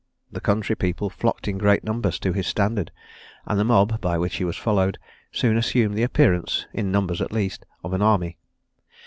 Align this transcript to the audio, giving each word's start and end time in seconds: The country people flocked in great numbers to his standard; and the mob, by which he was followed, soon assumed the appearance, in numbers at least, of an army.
The 0.31 0.41
country 0.41 0.75
people 0.75 1.11
flocked 1.11 1.47
in 1.47 1.59
great 1.59 1.83
numbers 1.83 2.17
to 2.21 2.33
his 2.33 2.47
standard; 2.47 2.89
and 3.45 3.59
the 3.59 3.63
mob, 3.63 4.01
by 4.01 4.17
which 4.17 4.37
he 4.37 4.43
was 4.43 4.57
followed, 4.57 4.97
soon 5.31 5.57
assumed 5.57 5.95
the 5.95 6.01
appearance, 6.01 6.65
in 6.73 6.91
numbers 6.91 7.21
at 7.21 7.31
least, 7.31 7.67
of 7.83 7.93
an 7.93 8.01
army. 8.01 8.37